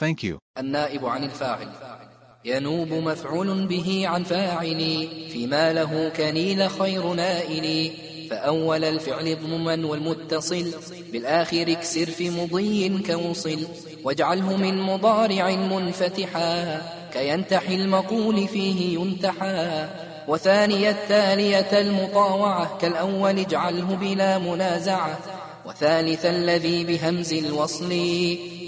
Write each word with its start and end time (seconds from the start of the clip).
Thank 0.00 0.24
you. 0.24 0.38
النائب 0.58 1.06
عن 1.06 1.24
الفاعل. 1.24 1.68
ينوب 2.44 2.88
مفعول 2.88 3.66
به 3.66 4.08
عن 4.08 4.22
فاعل 4.22 5.08
فيما 5.32 5.72
له 5.72 6.08
كنيل 6.08 6.70
خير 6.70 7.12
نائل. 7.12 7.92
فأول 8.30 8.84
الفعل 8.84 9.28
اضمما 9.28 9.86
والمتصل 9.86 10.74
بالآخر 11.12 11.62
اكسر 11.72 12.06
في 12.06 12.30
مضي 12.30 13.02
كوصل. 13.02 13.66
واجعله 14.04 14.56
من 14.56 14.82
مضارع 14.82 15.50
منفتحا 15.50 16.82
كينتحي 17.12 17.74
المقول 17.74 18.48
فيه 18.48 18.98
ينتحى 18.98 19.88
وثاني 20.28 20.90
التالية 20.90 21.80
المطاوعة 21.80 22.78
كالأول 22.78 23.38
اجعله 23.38 23.94
بلا 23.96 24.38
منازعة. 24.38 25.18
وثالث 25.66 26.26
الذي 26.26 26.84
بهمز 26.84 27.32
الوصل 27.32 27.88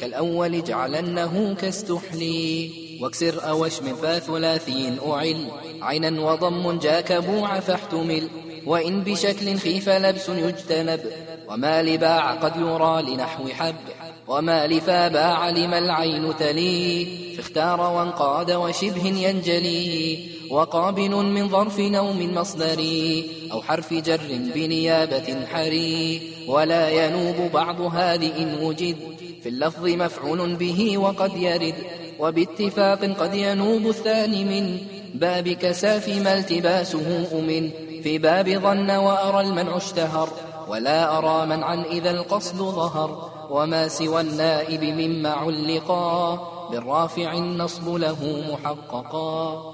كالأول 0.00 0.54
اجعلنه 0.54 1.54
كاستحلي 1.54 2.70
واكسر 3.00 3.48
أوش 3.48 3.82
من 3.82 3.94
فثلاثي 3.94 4.98
أعل 5.06 5.46
عينا 5.82 6.20
وضم 6.20 6.78
جاك 6.78 7.12
بوع 7.12 7.60
فاحتمل. 7.60 8.28
وإن 8.66 9.00
بشكل 9.00 9.56
خيف 9.58 9.88
لبس 9.88 10.28
يجتنب 10.28 11.00
وما 11.48 11.82
لباع 11.82 12.34
قد 12.34 12.56
يرى 12.56 13.02
لنحو 13.02 13.48
حب 13.48 13.74
وما 14.28 14.66
لفا 14.66 15.08
باع 15.08 15.50
لما 15.50 15.78
العين 15.78 16.36
تلي 16.36 17.06
فاختار 17.36 17.80
وانقاد 17.80 18.50
وشبه 18.50 19.06
ينجلي 19.06 20.18
وقابل 20.50 21.10
من 21.10 21.48
ظرف 21.48 21.78
نوم 21.78 22.34
مصدري 22.34 23.30
أو 23.52 23.62
حرف 23.62 23.94
جر 23.94 24.20
بنيابة 24.54 25.46
حري. 25.46 26.34
ولا 26.48 27.06
ينوب 27.06 27.52
بعض 27.52 27.80
هذه 27.80 28.32
إن 28.38 28.58
وجد 28.62 28.96
في 29.42 29.48
اللفظ 29.48 29.86
مفعول 29.86 30.56
به 30.56 30.98
وقد 30.98 31.36
يرد 31.36 31.74
وباتفاق 32.18 33.04
قد 33.04 33.34
ينوب 33.34 33.86
الثاني 33.86 34.44
من 34.44 34.78
باب 35.14 35.48
كساف 35.48 36.08
ما 36.08 36.38
التباسه 36.38 37.28
أمن. 37.32 37.70
في 38.04 38.18
باب 38.18 38.48
ظن 38.48 38.90
وأرى 38.90 39.40
المنع 39.40 39.76
اشتهر 39.76 40.28
ولا 40.68 41.18
أرى 41.18 41.46
منعا 41.46 41.84
إذا 41.84 42.10
القصد 42.10 42.56
ظهر. 42.56 43.30
وما 43.50 43.88
سوى 43.88 44.20
النائب 44.20 44.84
مما 44.84 45.28
علقا 45.28 46.34
بالرافع 46.70 47.32
النصب 47.32 47.94
له 47.94 48.44
محققا. 48.52 49.73